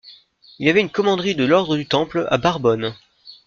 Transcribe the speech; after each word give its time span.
Il 0.57 0.65
y 0.65 0.69
avait 0.71 0.81
une 0.81 0.89
commanderie 0.89 1.35
de 1.35 1.43
l’ordre 1.43 1.77
du 1.77 1.85
Temple 1.85 2.25
à 2.31 2.39
Barbonne. 2.39 2.95